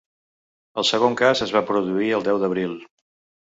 El 0.81 0.87
segon 0.91 1.17
cas 1.19 1.43
es 1.47 1.53
va 1.57 1.63
produir 1.67 2.09
el 2.21 2.27
deu 2.31 2.41
d’abril. 2.45 2.75